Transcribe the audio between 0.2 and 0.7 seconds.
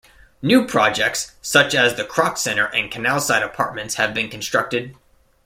New